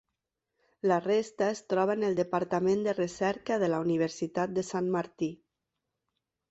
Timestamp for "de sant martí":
4.59-5.35